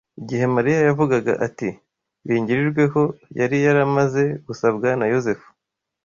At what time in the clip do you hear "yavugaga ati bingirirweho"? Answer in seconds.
0.87-3.01